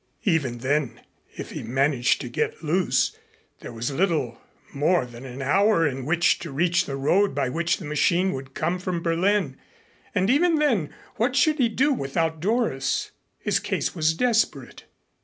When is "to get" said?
2.21-2.63